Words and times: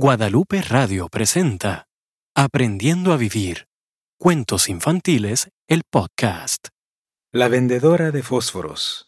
Guadalupe 0.00 0.62
Radio 0.62 1.08
presenta 1.08 1.88
Aprendiendo 2.32 3.12
a 3.12 3.16
Vivir. 3.16 3.66
Cuentos 4.16 4.68
infantiles, 4.68 5.48
el 5.66 5.82
podcast. 5.90 6.68
La 7.32 7.48
vendedora 7.48 8.12
de 8.12 8.22
fósforos. 8.22 9.06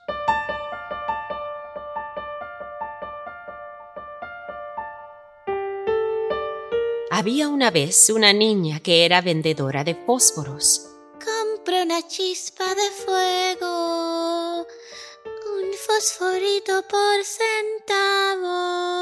Había 7.12 7.46
una 7.46 7.70
vez 7.70 8.10
una 8.10 8.32
niña 8.32 8.80
que 8.80 9.04
era 9.04 9.20
vendedora 9.20 9.84
de 9.84 9.94
fósforos. 9.94 10.90
Compra 11.12 11.84
una 11.84 12.04
chispa 12.08 12.64
de 12.74 12.90
fuego, 13.04 14.66
un 14.66 15.72
fosforito 15.86 16.82
por 16.88 17.24
centavo. 17.24 18.99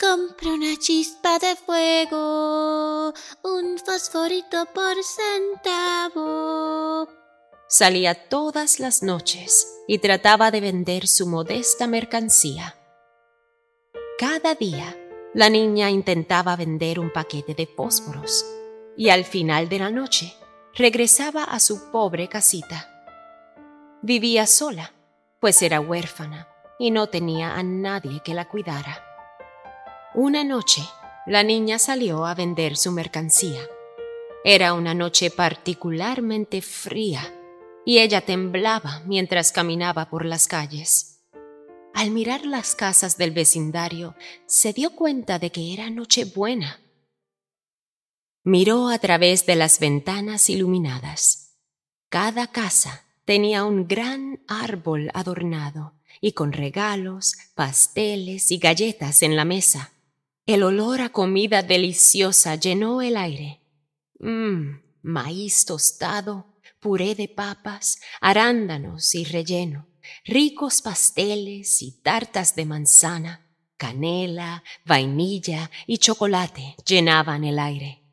Compra 0.00 0.52
una 0.52 0.76
chispa 0.76 1.38
de 1.38 1.56
fuego, 1.56 3.12
un 3.42 3.78
fosforito 3.78 4.66
por 4.74 4.96
centavo. 5.02 7.08
Salía 7.68 8.28
todas 8.28 8.80
las 8.80 9.02
noches 9.02 9.66
y 9.86 9.98
trataba 9.98 10.50
de 10.50 10.60
vender 10.60 11.06
su 11.06 11.26
modesta 11.26 11.86
mercancía. 11.86 12.74
Cada 14.18 14.54
día, 14.54 14.96
la 15.34 15.50
niña 15.50 15.90
intentaba 15.90 16.56
vender 16.56 16.98
un 16.98 17.12
paquete 17.12 17.54
de 17.54 17.66
fósforos 17.66 18.44
y 18.96 19.10
al 19.10 19.24
final 19.24 19.68
de 19.68 19.78
la 19.78 19.90
noche 19.90 20.34
regresaba 20.74 21.44
a 21.44 21.60
su 21.60 21.90
pobre 21.90 22.28
casita. 22.28 22.88
Vivía 24.02 24.46
sola, 24.46 24.92
pues 25.40 25.62
era 25.62 25.80
huérfana 25.80 26.48
y 26.78 26.90
no 26.90 27.08
tenía 27.08 27.56
a 27.56 27.62
nadie 27.62 28.20
que 28.24 28.34
la 28.34 28.48
cuidara. 28.48 29.07
Una 30.14 30.42
noche, 30.42 30.82
la 31.26 31.42
niña 31.42 31.78
salió 31.78 32.24
a 32.24 32.34
vender 32.34 32.76
su 32.76 32.92
mercancía. 32.92 33.60
Era 34.42 34.72
una 34.72 34.94
noche 34.94 35.30
particularmente 35.30 36.62
fría 36.62 37.34
y 37.84 37.98
ella 37.98 38.22
temblaba 38.22 39.02
mientras 39.06 39.52
caminaba 39.52 40.08
por 40.08 40.24
las 40.24 40.48
calles. 40.48 41.20
Al 41.92 42.10
mirar 42.10 42.46
las 42.46 42.74
casas 42.74 43.18
del 43.18 43.32
vecindario, 43.32 44.14
se 44.46 44.72
dio 44.72 44.96
cuenta 44.96 45.38
de 45.38 45.52
que 45.52 45.74
era 45.74 45.90
Nochebuena. 45.90 46.80
Miró 48.44 48.88
a 48.88 48.98
través 48.98 49.44
de 49.44 49.56
las 49.56 49.78
ventanas 49.78 50.48
iluminadas. 50.48 51.58
Cada 52.08 52.46
casa 52.46 53.04
tenía 53.26 53.64
un 53.64 53.86
gran 53.86 54.40
árbol 54.48 55.10
adornado 55.12 55.92
y 56.22 56.32
con 56.32 56.52
regalos, 56.52 57.34
pasteles 57.54 58.50
y 58.50 58.58
galletas 58.58 59.22
en 59.22 59.36
la 59.36 59.44
mesa. 59.44 59.92
El 60.48 60.62
olor 60.62 61.02
a 61.02 61.10
comida 61.10 61.62
deliciosa 61.62 62.54
llenó 62.54 63.02
el 63.02 63.18
aire. 63.18 63.60
Mmm, 64.18 64.80
maíz 65.02 65.66
tostado, 65.66 66.56
puré 66.80 67.14
de 67.14 67.28
papas, 67.28 68.00
arándanos 68.18 69.14
y 69.14 69.26
relleno, 69.26 69.86
ricos 70.24 70.80
pasteles 70.80 71.82
y 71.82 72.00
tartas 72.00 72.56
de 72.56 72.64
manzana, 72.64 73.46
canela, 73.76 74.64
vainilla 74.86 75.70
y 75.86 75.98
chocolate 75.98 76.76
llenaban 76.86 77.44
el 77.44 77.58
aire. 77.58 78.04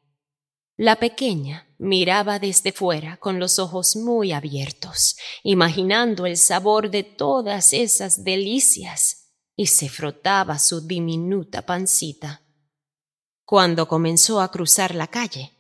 La 0.76 0.98
pequeña 0.98 1.70
miraba 1.78 2.38
desde 2.38 2.74
fuera 2.74 3.16
con 3.16 3.40
los 3.40 3.60
ojos 3.60 3.96
muy 3.96 4.34
abiertos, 4.34 5.16
imaginando 5.42 6.26
el 6.26 6.36
sabor 6.36 6.92
de 6.92 7.04
todas 7.04 7.72
esas 7.72 8.26
delicias 8.26 9.25
y 9.56 9.68
se 9.68 9.90
frotaba 9.90 10.60
su 10.60 10.86
diminuta 10.86 11.66
pancita. 11.66 12.42
Cuando 13.46 13.88
comenzó 13.88 14.42
a 14.42 14.52
cruzar 14.52 14.96
la 14.96 15.08
calle, 15.08 15.54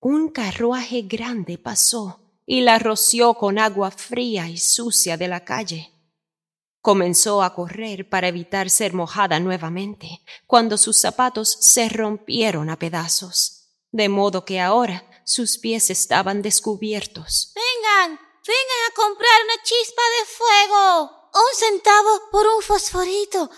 un 0.00 0.28
carruaje 0.28 1.02
grande 1.02 1.58
pasó 1.58 2.20
y 2.44 2.60
la 2.60 2.78
roció 2.78 3.34
con 3.34 3.58
agua 3.58 3.90
fría 3.90 4.48
y 4.48 4.58
sucia 4.58 5.16
de 5.16 5.28
la 5.28 5.44
calle. 5.44 5.92
Comenzó 6.80 7.42
a 7.42 7.54
correr 7.54 8.08
para 8.08 8.28
evitar 8.28 8.68
ser 8.68 8.92
mojada 8.92 9.38
nuevamente, 9.38 10.20
cuando 10.46 10.76
sus 10.76 10.96
zapatos 10.96 11.56
se 11.60 11.88
rompieron 11.88 12.70
a 12.70 12.78
pedazos, 12.78 13.68
de 13.92 14.08
modo 14.08 14.44
que 14.44 14.60
ahora 14.60 15.08
sus 15.24 15.58
pies 15.58 15.90
estaban 15.90 16.42
descubiertos. 16.42 17.52
Vengan, 17.54 18.18
vengan 18.18 18.90
a 18.90 18.94
comprar 18.94 19.40
una 19.44 19.62
chispa 19.62 20.02
de 20.18 20.26
fuego 20.26 21.21
un 21.34 21.56
centavo 21.56 22.30
por 22.30 22.46
un 22.46 22.62
fosforito. 22.62 23.50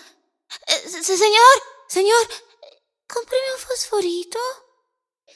Eh, 0.67 0.89
señor, 0.89 1.55
señor, 1.87 2.27
cómpreme 3.07 3.53
un 3.55 3.61
fosforito. 3.61 4.39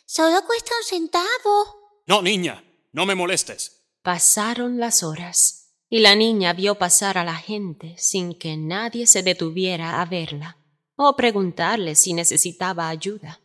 Solo 0.06 0.42
cuesta 0.46 0.72
un 0.78 0.86
centavo. 0.86 2.02
No, 2.08 2.22
niña, 2.22 2.64
no 2.92 3.06
me 3.06 3.16
molestes. 3.16 3.84
Pasaron 4.02 4.80
las 4.80 5.04
horas 5.04 5.76
y 5.90 6.00
la 6.00 6.16
niña 6.16 6.54
vio 6.54 6.76
pasar 6.76 7.18
a 7.18 7.24
la 7.24 7.36
gente 7.36 7.96
sin 7.98 8.34
que 8.34 8.58
nadie 8.58 9.08
se 9.08 9.24
detuviera 9.24 10.02
a 10.02 10.06
verla 10.06 10.58
o 10.96 11.16
preguntarle 11.16 11.96
si 11.96 12.14
necesitaba 12.14 12.90
ayuda. 12.90 13.40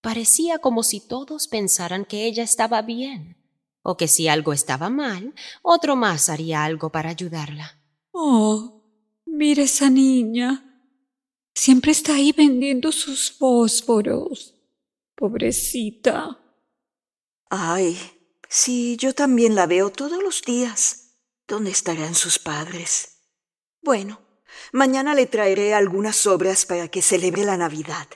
Parecía 0.00 0.58
como 0.58 0.82
si 0.82 1.00
todos 1.00 1.48
pensaran 1.48 2.04
que 2.04 2.26
ella 2.26 2.42
estaba 2.42 2.82
bien, 2.82 3.36
o 3.82 3.96
que 3.96 4.06
si 4.06 4.28
algo 4.28 4.52
estaba 4.52 4.90
mal, 4.90 5.34
otro 5.62 5.96
más 5.96 6.28
haría 6.28 6.64
algo 6.64 6.90
para 6.90 7.10
ayudarla. 7.10 7.77
Oh, 8.20 8.82
mira 9.26 9.62
esa 9.62 9.90
niña. 9.90 10.64
Siempre 11.54 11.92
está 11.92 12.16
ahí 12.16 12.32
vendiendo 12.32 12.90
sus 12.90 13.30
fósforos. 13.30 14.56
Pobrecita. 15.14 16.36
Ay, 17.48 17.96
sí, 18.48 18.96
yo 18.96 19.14
también 19.14 19.54
la 19.54 19.68
veo 19.68 19.90
todos 19.90 20.20
los 20.20 20.42
días. 20.42 21.20
¿Dónde 21.46 21.70
estarán 21.70 22.16
sus 22.16 22.40
padres? 22.40 23.20
Bueno, 23.82 24.20
mañana 24.72 25.14
le 25.14 25.26
traeré 25.26 25.72
algunas 25.72 26.26
obras 26.26 26.66
para 26.66 26.88
que 26.88 27.02
celebre 27.02 27.44
la 27.44 27.56
Navidad. 27.56 28.08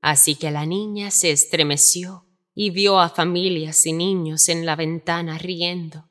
Así 0.00 0.36
que 0.36 0.52
la 0.52 0.64
niña 0.64 1.10
se 1.10 1.32
estremeció 1.32 2.24
y 2.54 2.70
vio 2.70 3.00
a 3.00 3.08
familias 3.08 3.84
y 3.84 3.92
niños 3.92 4.48
en 4.48 4.64
la 4.64 4.76
ventana 4.76 5.38
riendo 5.38 6.07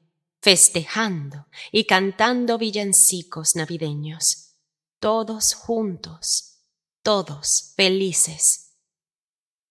festejando 0.48 1.46
y 1.74 1.84
cantando 1.84 2.58
villancicos 2.58 3.58
navideños, 3.58 4.56
todos 4.98 5.54
juntos, 5.54 6.62
todos 7.04 7.74
felices. 7.76 8.78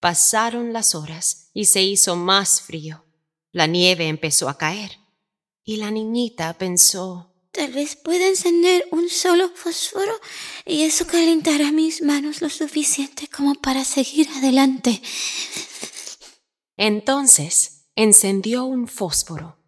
Pasaron 0.01 0.75
las 0.75 0.95
horas 0.95 1.49
y 1.55 1.65
se 1.65 1.81
hizo 1.81 2.15
más 2.15 2.61
frío. 2.61 3.07
La 3.53 3.67
nieve 3.67 4.09
empezó 4.09 4.51
a 4.51 4.59
caer 4.59 4.99
y 5.65 5.79
la 5.79 5.91
niñita 5.91 6.53
pensó 6.59 7.33
Tal 7.53 7.73
vez 7.73 7.97
pueda 7.97 8.29
encender 8.29 8.87
un 8.91 9.09
solo 9.09 9.49
fósforo 9.55 10.13
y 10.67 10.83
eso 10.83 11.07
calentará 11.07 11.73
mis 11.73 12.03
manos 12.03 12.43
lo 12.43 12.51
suficiente 12.51 13.29
como 13.29 13.55
para 13.55 13.83
seguir 13.83 14.29
adelante. 14.37 15.01
Entonces 16.77 17.87
encendió 17.95 18.67
un 18.67 18.89
fósforo 18.89 19.66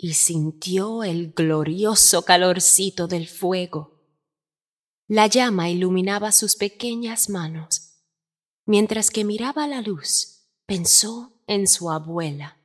y 0.00 0.14
sintió 0.14 1.02
el 1.02 1.32
glorioso 1.32 2.22
calorcito 2.22 3.08
del 3.08 3.26
fuego. 3.26 3.98
La 5.08 5.26
llama 5.26 5.70
iluminaba 5.70 6.30
sus 6.30 6.54
pequeñas 6.54 7.28
manos. 7.28 7.96
Mientras 8.64 9.10
que 9.10 9.24
miraba 9.24 9.66
la 9.66 9.80
luz, 9.80 10.44
pensó 10.66 11.32
en 11.48 11.66
su 11.66 11.90
abuela. 11.90 12.58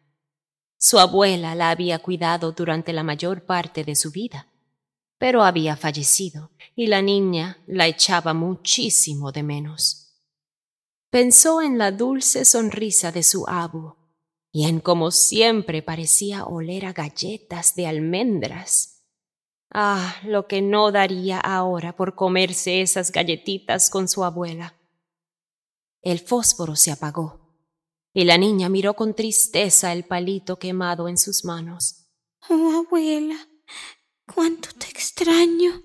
Su 0.78 1.00
abuela 1.00 1.56
la 1.56 1.72
había 1.72 2.00
cuidado 2.00 2.52
durante 2.52 2.94
la 2.94 3.04
mayor 3.04 3.46
parte 3.46 3.84
de 3.84 3.96
su 3.96 4.12
vida, 4.12 4.48
pero 5.18 5.44
había 5.44 5.76
fallecido 5.76 6.52
y 6.76 6.88
la 6.88 7.02
niña 7.02 7.64
la 7.66 7.88
echaba 7.88 8.34
muchísimo 8.34 9.32
de 9.32 9.42
menos. 9.42 10.14
Pensó 11.10 11.62
en 11.62 11.78
la 11.78 11.92
dulce 11.92 12.46
sonrisa 12.46 13.12
de 13.12 13.24
su 13.24 13.48
abu 13.48 13.96
y 14.56 14.68
en 14.68 14.80
como 14.80 15.10
siempre 15.10 15.82
parecía 15.82 16.46
oler 16.46 16.86
a 16.86 16.94
galletas 16.94 17.76
de 17.76 17.88
almendras. 17.88 19.04
Ah, 19.72 20.16
lo 20.24 20.48
que 20.48 20.62
no 20.62 20.92
daría 20.92 21.40
ahora 21.40 21.96
por 21.96 22.14
comerse 22.14 22.82
esas 22.82 23.12
galletitas 23.12 23.90
con 23.90 24.08
su 24.08 24.24
abuela. 24.24 24.80
El 26.04 26.20
fósforo 26.20 26.76
se 26.76 26.92
apagó, 26.92 27.58
y 28.14 28.26
la 28.26 28.38
niña 28.38 28.70
miró 28.70 28.94
con 28.94 29.16
tristeza 29.16 29.92
el 29.92 30.06
palito 30.06 30.60
quemado 30.60 31.10
en 31.10 31.18
sus 31.18 31.44
manos. 31.44 32.12
Oh, 32.48 32.86
abuela, 32.86 33.50
cuánto 34.36 34.70
te 34.78 34.86
extraño. 34.86 35.82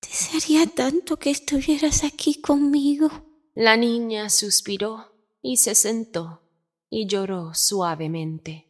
Desearía 0.00 0.68
tanto 0.68 1.18
que 1.18 1.30
estuvieras 1.30 2.04
aquí 2.04 2.40
conmigo. 2.40 3.10
La 3.54 3.76
niña 3.76 4.30
suspiró 4.30 5.16
y 5.42 5.56
se 5.56 5.74
sentó 5.74 6.49
y 6.90 7.06
lloró 7.06 7.54
suavemente. 7.54 8.66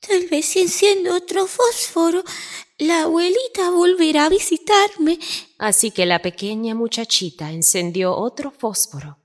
Tal 0.00 0.28
vez 0.28 0.46
si 0.46 0.60
enciendo 0.60 1.14
otro 1.14 1.46
fósforo, 1.46 2.24
la 2.78 3.02
abuelita 3.02 3.70
volverá 3.70 4.26
a 4.26 4.28
visitarme. 4.28 5.18
Así 5.58 5.90
que 5.90 6.06
la 6.06 6.20
pequeña 6.20 6.74
muchachita 6.74 7.52
encendió 7.52 8.16
otro 8.16 8.50
fósforo 8.50 9.18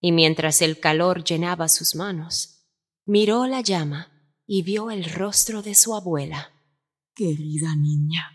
y 0.00 0.12
mientras 0.12 0.62
el 0.62 0.80
calor 0.80 1.22
llenaba 1.22 1.68
sus 1.68 1.94
manos, 1.94 2.66
miró 3.06 3.46
la 3.46 3.60
llama 3.60 4.10
y 4.46 4.62
vio 4.62 4.90
el 4.90 5.04
rostro 5.04 5.62
de 5.62 5.74
su 5.74 5.94
abuela. 5.94 6.50
Querida 7.14 7.76
niña, 7.76 8.30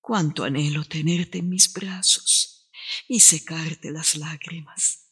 cuánto 0.00 0.44
anhelo 0.44 0.84
tenerte 0.84 1.38
en 1.38 1.50
mis 1.50 1.72
brazos 1.72 2.70
y 3.08 3.20
secarte 3.20 3.90
las 3.90 4.16
lágrimas. 4.16 5.09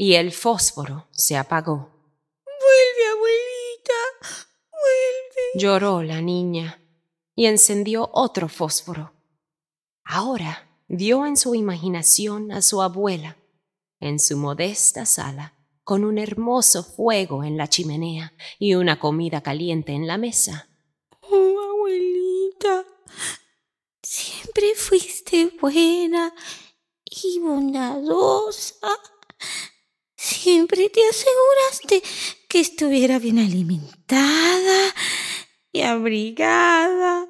Y 0.00 0.14
el 0.14 0.30
fósforo 0.30 1.08
se 1.10 1.36
apagó. 1.36 1.90
Vuelve, 2.46 3.08
abuelita, 3.12 3.92
vuelve. 4.70 5.60
Lloró 5.60 6.04
la 6.04 6.20
niña 6.20 6.80
y 7.34 7.46
encendió 7.46 8.08
otro 8.12 8.48
fósforo. 8.48 9.12
Ahora 10.04 10.70
vio 10.86 11.26
en 11.26 11.36
su 11.36 11.56
imaginación 11.56 12.52
a 12.52 12.62
su 12.62 12.80
abuela, 12.80 13.38
en 13.98 14.20
su 14.20 14.36
modesta 14.36 15.04
sala, 15.04 15.54
con 15.82 16.04
un 16.04 16.18
hermoso 16.18 16.84
fuego 16.84 17.42
en 17.42 17.56
la 17.56 17.68
chimenea 17.68 18.34
y 18.60 18.74
una 18.74 19.00
comida 19.00 19.40
caliente 19.40 19.92
en 19.94 20.06
la 20.06 20.16
mesa. 20.16 20.68
Oh, 21.22 21.60
abuelita, 21.60 22.84
siempre 24.00 24.76
fuiste 24.76 25.52
buena 25.60 26.32
y 27.04 27.40
bondadosa. 27.40 28.88
Siempre 30.42 30.88
te 30.88 31.00
aseguraste 31.04 32.00
que 32.48 32.60
estuviera 32.60 33.18
bien 33.18 33.40
alimentada 33.40 34.94
y 35.72 35.80
abrigada 35.80 37.26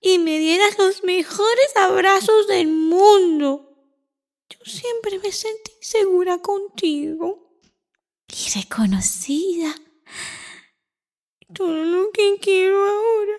y 0.00 0.18
me 0.18 0.38
dieras 0.38 0.78
los 0.78 1.02
mejores 1.02 1.76
abrazos 1.76 2.46
del 2.46 2.68
mundo. 2.68 3.76
Yo 4.48 4.58
siempre 4.64 5.18
me 5.18 5.32
sentí 5.32 5.72
segura 5.80 6.38
contigo 6.38 7.60
y 8.28 8.56
reconocida. 8.56 9.74
Todo 11.52 11.72
lo 11.72 12.12
que 12.12 12.38
quiero 12.40 12.88
ahora 12.88 13.36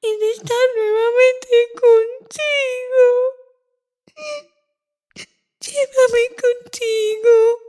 es 0.00 0.38
estar 0.38 0.68
nuevamente 0.76 1.48
contigo. 1.74 3.04
Llévame 5.60 6.28
contigo. 6.40 7.63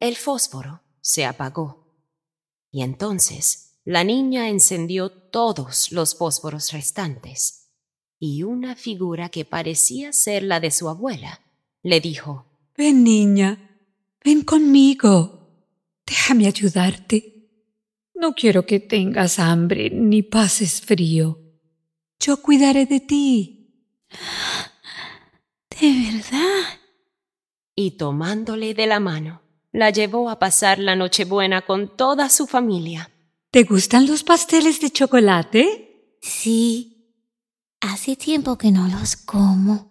El 0.00 0.16
fósforo 0.16 0.80
se 1.02 1.26
apagó 1.26 1.94
y 2.70 2.82
entonces 2.82 3.80
la 3.84 4.02
niña 4.02 4.48
encendió 4.48 5.10
todos 5.10 5.92
los 5.92 6.16
fósforos 6.16 6.72
restantes 6.72 7.74
y 8.18 8.42
una 8.42 8.76
figura 8.76 9.28
que 9.28 9.44
parecía 9.44 10.14
ser 10.14 10.42
la 10.42 10.58
de 10.58 10.70
su 10.70 10.88
abuela 10.88 11.40
le 11.82 12.00
dijo 12.00 12.46
Ven, 12.76 13.04
niña, 13.04 13.78
ven 14.24 14.42
conmigo. 14.42 15.66
Déjame 16.06 16.46
ayudarte. 16.46 17.50
No 18.14 18.32
quiero 18.34 18.64
que 18.64 18.80
tengas 18.80 19.38
hambre 19.38 19.90
ni 19.90 20.22
pases 20.22 20.80
frío. 20.80 21.38
Yo 22.18 22.40
cuidaré 22.40 22.86
de 22.86 23.00
ti. 23.00 23.84
¿De 25.78 26.10
verdad? 26.10 26.80
Y 27.74 27.92
tomándole 27.92 28.72
de 28.72 28.86
la 28.86 28.98
mano, 28.98 29.42
la 29.72 29.90
llevó 29.90 30.30
a 30.30 30.38
pasar 30.38 30.78
la 30.78 30.96
Nochebuena 30.96 31.62
con 31.62 31.96
toda 31.96 32.28
su 32.28 32.46
familia. 32.46 33.10
¿Te 33.50 33.64
gustan 33.64 34.06
los 34.06 34.22
pasteles 34.22 34.80
de 34.80 34.90
chocolate? 34.90 36.16
Sí. 36.20 37.16
Hace 37.80 38.16
tiempo 38.16 38.56
que 38.58 38.70
no 38.70 38.88
los 38.88 39.16
como. 39.16 39.90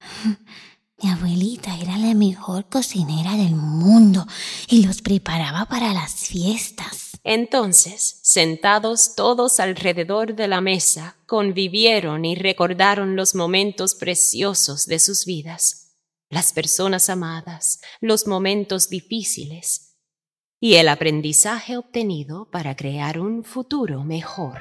Mi 1.02 1.10
abuelita 1.10 1.76
era 1.76 1.98
la 1.98 2.14
mejor 2.14 2.66
cocinera 2.70 3.32
del 3.36 3.54
mundo 3.54 4.26
y 4.68 4.86
los 4.86 5.02
preparaba 5.02 5.66
para 5.66 5.92
las 5.92 6.14
fiestas. 6.14 7.18
Entonces, 7.24 8.20
sentados 8.22 9.14
todos 9.14 9.60
alrededor 9.60 10.34
de 10.34 10.48
la 10.48 10.60
mesa, 10.60 11.16
convivieron 11.26 12.24
y 12.24 12.36
recordaron 12.36 13.16
los 13.16 13.34
momentos 13.34 13.94
preciosos 13.94 14.86
de 14.86 14.98
sus 14.98 15.26
vidas, 15.26 15.83
las 16.34 16.52
personas 16.52 17.10
amadas, 17.10 17.80
los 18.00 18.26
momentos 18.26 18.88
difíciles 18.88 19.96
y 20.60 20.74
el 20.74 20.88
aprendizaje 20.88 21.76
obtenido 21.76 22.50
para 22.50 22.74
crear 22.74 23.20
un 23.20 23.44
futuro 23.44 24.02
mejor. 24.02 24.60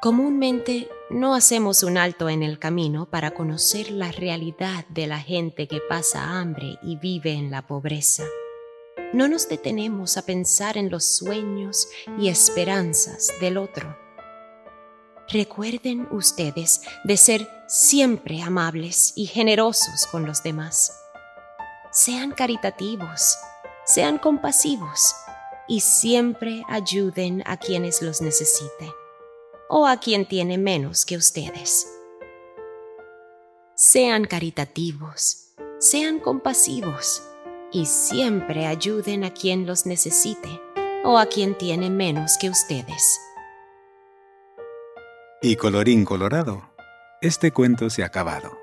Comúnmente 0.00 0.88
no 1.10 1.34
hacemos 1.34 1.82
un 1.82 1.98
alto 1.98 2.28
en 2.28 2.44
el 2.44 2.60
camino 2.60 3.10
para 3.10 3.32
conocer 3.32 3.90
la 3.90 4.12
realidad 4.12 4.86
de 4.86 5.08
la 5.08 5.18
gente 5.18 5.66
que 5.66 5.80
pasa 5.80 6.38
hambre 6.38 6.78
y 6.80 6.94
vive 6.94 7.32
en 7.32 7.50
la 7.50 7.66
pobreza. 7.66 8.22
No 9.12 9.26
nos 9.26 9.48
detenemos 9.48 10.16
a 10.16 10.24
pensar 10.24 10.78
en 10.78 10.90
los 10.90 11.04
sueños 11.16 11.88
y 12.20 12.28
esperanzas 12.28 13.32
del 13.40 13.56
otro. 13.56 14.07
Recuerden 15.30 16.08
ustedes 16.10 16.80
de 17.04 17.18
ser 17.18 17.50
siempre 17.66 18.40
amables 18.40 19.12
y 19.14 19.26
generosos 19.26 20.06
con 20.10 20.24
los 20.24 20.42
demás. 20.42 20.90
Sean 21.92 22.30
caritativos, 22.30 23.36
sean 23.84 24.16
compasivos 24.16 25.14
y 25.68 25.80
siempre 25.80 26.62
ayuden 26.66 27.42
a 27.44 27.58
quienes 27.58 28.00
los 28.00 28.22
necesiten 28.22 28.90
o 29.68 29.86
a 29.86 29.98
quien 29.98 30.26
tiene 30.26 30.56
menos 30.56 31.04
que 31.04 31.18
ustedes. 31.18 31.86
Sean 33.74 34.24
caritativos, 34.24 35.52
sean 35.78 36.20
compasivos 36.20 37.22
y 37.70 37.84
siempre 37.84 38.64
ayuden 38.64 39.24
a 39.24 39.34
quien 39.34 39.66
los 39.66 39.84
necesite 39.84 40.58
o 41.04 41.18
a 41.18 41.26
quien 41.26 41.56
tiene 41.56 41.90
menos 41.90 42.38
que 42.40 42.48
ustedes. 42.48 43.20
Y 45.40 45.54
colorín 45.54 46.04
colorado, 46.04 46.68
este 47.22 47.52
cuento 47.52 47.90
se 47.90 48.02
ha 48.02 48.06
acabado. 48.06 48.58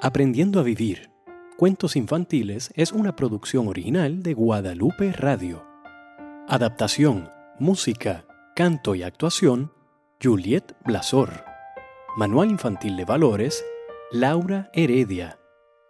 Aprendiendo 0.00 0.60
a 0.60 0.62
vivir. 0.62 1.10
Cuentos 1.58 1.94
infantiles 1.94 2.70
es 2.74 2.90
una 2.90 3.16
producción 3.16 3.68
original 3.68 4.22
de 4.22 4.32
Guadalupe 4.32 5.12
Radio. 5.12 5.62
Adaptación, 6.48 7.30
música, 7.58 8.24
canto 8.54 8.94
y 8.94 9.02
actuación, 9.02 9.74
Juliet 10.22 10.74
Blasor. 10.86 11.44
Manual 12.16 12.50
Infantil 12.50 12.96
de 12.96 13.04
Valores, 13.04 13.62
Laura 14.10 14.70
Heredia. 14.72 15.38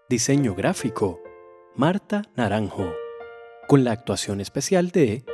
Diseño 0.09 0.57
gráfico, 0.57 1.21
Marta 1.77 2.23
Naranjo. 2.35 2.93
Con 3.69 3.85
la 3.85 3.93
actuación 3.93 4.41
especial 4.41 4.91
de 4.91 5.25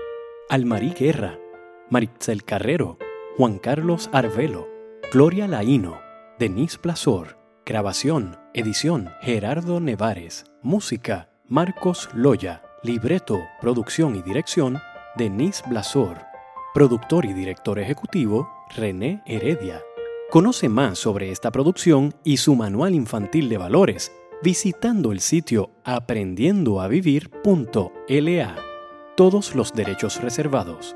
Almarí 0.50 0.90
Guerra, 0.90 1.38
Maritzel 1.88 2.44
Carrero, 2.44 2.98
Juan 3.38 3.58
Carlos 3.58 4.10
Arvelo, 4.12 4.68
Gloria 5.10 5.48
Laíno, 5.48 5.98
Denise 6.38 6.78
Blasor. 6.82 7.38
Grabación, 7.64 8.36
edición, 8.52 9.08
Gerardo 9.22 9.80
Nevares. 9.80 10.44
Música, 10.60 11.30
Marcos 11.48 12.10
Loya. 12.12 12.62
Libreto, 12.82 13.40
producción 13.60 14.16
y 14.16 14.22
dirección, 14.22 14.78
Denise 15.16 15.62
Blasor. 15.66 16.18
Productor 16.74 17.24
y 17.24 17.32
director 17.32 17.78
ejecutivo, 17.78 18.50
René 18.76 19.22
Heredia. 19.24 19.80
Conoce 20.30 20.68
más 20.68 20.98
sobre 20.98 21.30
esta 21.30 21.50
producción 21.50 22.12
y 22.24 22.36
su 22.36 22.54
manual 22.54 22.94
infantil 22.94 23.48
de 23.48 23.56
valores 23.56 24.12
visitando 24.42 25.10
el 25.10 25.20
sitio 25.20 25.70
aprendiendoavivir.la. 25.84 28.56
Todos 29.16 29.54
los 29.54 29.72
derechos 29.72 30.20
reservados. 30.20 30.94